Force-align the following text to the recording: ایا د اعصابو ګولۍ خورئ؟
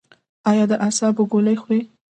ایا 0.49 0.65
د 0.71 0.73
اعصابو 0.85 1.23
ګولۍ 1.31 1.55
خورئ؟ 1.61 1.81